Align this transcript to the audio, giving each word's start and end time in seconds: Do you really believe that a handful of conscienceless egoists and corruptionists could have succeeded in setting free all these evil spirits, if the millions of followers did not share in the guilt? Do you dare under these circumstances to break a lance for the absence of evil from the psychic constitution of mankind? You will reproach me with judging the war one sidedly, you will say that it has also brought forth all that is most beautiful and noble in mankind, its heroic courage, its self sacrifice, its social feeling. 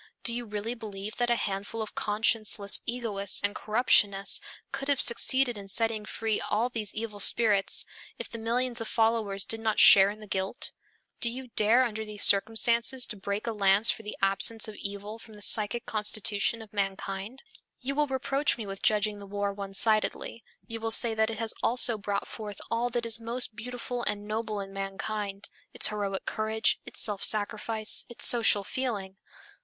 Do 0.23 0.33
you 0.33 0.45
really 0.47 0.73
believe 0.73 1.17
that 1.17 1.29
a 1.29 1.35
handful 1.35 1.79
of 1.79 1.93
conscienceless 1.93 2.79
egoists 2.87 3.39
and 3.43 3.53
corruptionists 3.55 4.39
could 4.71 4.87
have 4.87 4.99
succeeded 4.99 5.59
in 5.59 5.67
setting 5.67 6.05
free 6.05 6.41
all 6.49 6.69
these 6.69 6.95
evil 6.95 7.19
spirits, 7.19 7.85
if 8.17 8.27
the 8.27 8.39
millions 8.39 8.81
of 8.81 8.87
followers 8.87 9.45
did 9.45 9.59
not 9.59 9.77
share 9.77 10.09
in 10.09 10.19
the 10.19 10.25
guilt? 10.25 10.71
Do 11.19 11.29
you 11.29 11.49
dare 11.55 11.83
under 11.83 12.03
these 12.03 12.23
circumstances 12.23 13.05
to 13.05 13.15
break 13.15 13.45
a 13.45 13.51
lance 13.51 13.91
for 13.91 14.01
the 14.01 14.17
absence 14.23 14.67
of 14.67 14.73
evil 14.73 15.19
from 15.19 15.35
the 15.35 15.41
psychic 15.43 15.85
constitution 15.85 16.63
of 16.63 16.73
mankind? 16.73 17.43
You 17.79 17.93
will 17.93 18.07
reproach 18.07 18.57
me 18.57 18.65
with 18.65 18.81
judging 18.81 19.19
the 19.19 19.27
war 19.27 19.53
one 19.53 19.75
sidedly, 19.75 20.43
you 20.65 20.79
will 20.79 20.89
say 20.89 21.13
that 21.13 21.29
it 21.29 21.37
has 21.37 21.53
also 21.61 21.99
brought 21.99 22.27
forth 22.27 22.59
all 22.71 22.89
that 22.89 23.05
is 23.05 23.19
most 23.19 23.55
beautiful 23.55 24.01
and 24.05 24.27
noble 24.27 24.59
in 24.61 24.73
mankind, 24.73 25.47
its 25.75 25.89
heroic 25.89 26.25
courage, 26.25 26.79
its 26.87 26.99
self 26.99 27.23
sacrifice, 27.23 28.03
its 28.09 28.25
social 28.25 28.63
feeling. 28.63 29.17